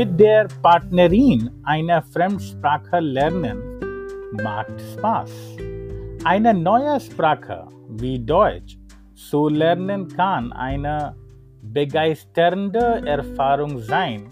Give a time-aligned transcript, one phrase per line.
[0.00, 3.58] Mit der Partnerin einer Fremdsprache lernen
[4.42, 5.30] macht Spaß.
[6.24, 8.78] Eine neue Sprache wie Deutsch
[9.14, 11.14] zu lernen kann eine
[11.60, 14.22] begeisternde Erfahrung sein,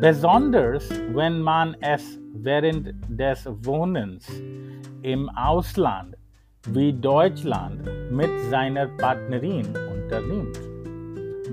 [0.00, 4.28] besonders wenn man es während des Wohnens
[5.02, 6.16] im Ausland
[6.70, 10.58] wie Deutschland mit seiner Partnerin unternimmt.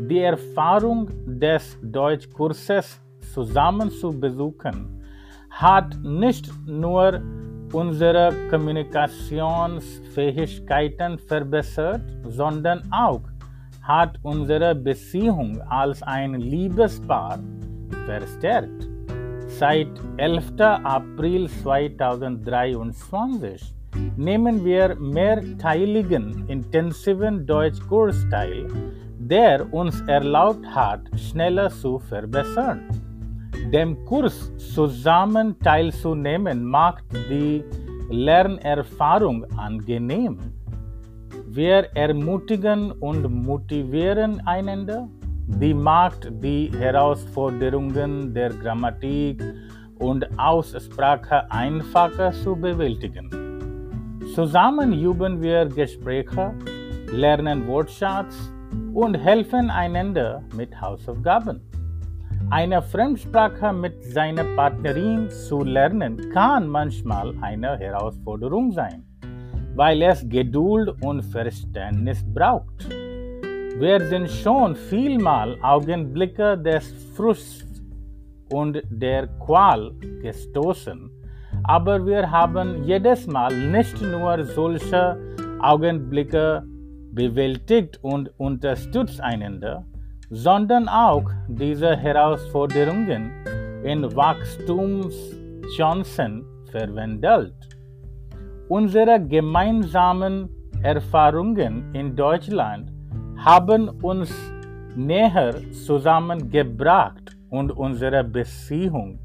[0.09, 2.99] Die Erfahrung des Deutschkurses
[3.33, 5.01] zusammen zu besuchen
[5.51, 7.21] hat nicht nur
[7.73, 13.21] unsere Kommunikationsfähigkeiten verbessert, sondern auch
[13.81, 17.39] hat unsere Beziehung als ein Liebespaar
[18.05, 18.89] verstärkt.
[19.47, 19.87] Seit
[20.17, 20.51] 11.
[20.59, 23.73] April 2023
[24.15, 28.67] nehmen wir mehrteiligen intensiven Deutschkurs teil,
[29.19, 33.10] der uns erlaubt hat, schneller zu verbessern.
[33.69, 37.63] Dem Kurs zusammen teilzunehmen macht die
[38.09, 40.39] Lernerfahrung angenehm.
[41.47, 45.07] Wir ermutigen und motivieren einander.
[45.47, 49.41] Die macht die Herausforderungen der Grammatik
[49.99, 53.29] und Aussprache einfacher zu bewältigen.
[54.33, 56.53] Zusammen üben wir Gespräche,
[57.11, 58.51] lernen Wortschatz
[58.93, 61.61] und helfen einander mit Hausaufgaben.
[62.49, 69.05] Eine Fremdsprache mit seiner Partnerin zu lernen kann manchmal eine Herausforderung sein,
[69.75, 72.89] weil es Geduld und Verständnis braucht.
[73.79, 77.81] Wir sind schon vielmal Augenblicke des Frusts
[78.51, 81.09] und der Qual gestoßen,
[81.63, 85.17] aber wir haben jedes Mal nicht nur solche
[85.61, 86.63] Augenblicke
[87.11, 89.85] bewältigt und unterstützt einander,
[90.31, 93.31] sondern auch diese Herausforderungen
[93.83, 97.53] in Wachstumschancen verwandelt.
[98.69, 100.49] Unsere gemeinsamen
[100.81, 102.91] Erfahrungen in Deutschland
[103.37, 104.33] haben uns
[104.95, 105.53] näher
[105.85, 109.19] zusammengebracht und unsere Beziehung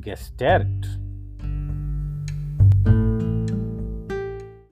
[0.00, 0.98] gestärkt.